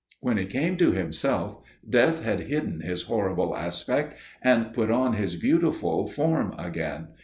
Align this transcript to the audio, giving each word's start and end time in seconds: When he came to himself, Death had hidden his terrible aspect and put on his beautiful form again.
When 0.19 0.37
he 0.37 0.47
came 0.47 0.77
to 0.77 0.93
himself, 0.93 1.59
Death 1.87 2.23
had 2.23 2.39
hidden 2.39 2.79
his 2.81 3.03
terrible 3.03 3.55
aspect 3.55 4.19
and 4.41 4.73
put 4.73 4.89
on 4.89 5.13
his 5.13 5.35
beautiful 5.35 6.07
form 6.07 6.55
again. 6.57 7.09